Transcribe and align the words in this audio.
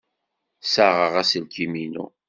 Ssaɣeɣ 0.63 1.13
aselkim-inu. 1.21 2.05